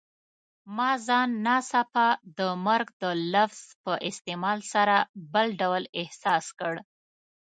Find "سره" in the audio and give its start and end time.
4.73-4.95